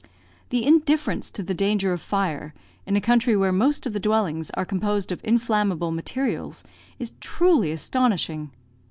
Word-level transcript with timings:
The 0.49 0.65
indifference 0.65 1.29
to 1.29 1.43
the 1.43 1.53
danger 1.53 1.93
of 1.93 2.01
fire 2.01 2.55
in 2.87 2.95
a 2.95 2.99
country 3.01 3.37
where 3.37 3.51
most 3.51 3.85
of 3.85 3.93
the 3.93 3.99
dwellings 3.99 4.49
are 4.55 4.65
composed 4.65 5.11
of 5.11 5.21
inflammable 5.23 5.91
materials, 5.91 6.63
is 6.97 7.13
truly 7.21 7.71
astonishing. 7.71 8.49